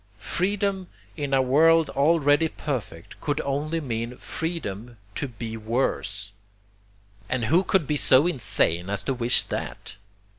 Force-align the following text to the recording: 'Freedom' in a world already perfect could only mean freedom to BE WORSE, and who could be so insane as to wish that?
'Freedom' 0.17 0.87
in 1.15 1.31
a 1.31 1.43
world 1.43 1.91
already 1.91 2.47
perfect 2.47 3.21
could 3.21 3.39
only 3.41 3.79
mean 3.79 4.17
freedom 4.17 4.97
to 5.13 5.27
BE 5.27 5.55
WORSE, 5.57 6.31
and 7.29 7.45
who 7.45 7.63
could 7.63 7.85
be 7.85 7.97
so 7.97 8.25
insane 8.25 8.89
as 8.89 9.03
to 9.03 9.13
wish 9.13 9.43
that? 9.43 9.97